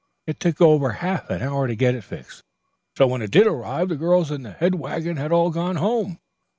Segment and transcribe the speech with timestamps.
[0.25, 2.41] It took over half an hour to get it fixed,
[2.97, 6.17] so when it did arrive the girls in the head wagon had all gone home.